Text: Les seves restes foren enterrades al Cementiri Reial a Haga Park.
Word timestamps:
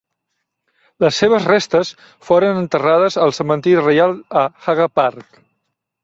Les 1.03 1.17
seves 1.23 1.43
restes 1.49 1.91
foren 2.29 2.61
enterrades 2.61 3.17
al 3.25 3.33
Cementiri 3.39 3.83
Reial 3.83 4.15
a 4.41 4.47
Haga 4.73 4.89
Park. 5.01 5.39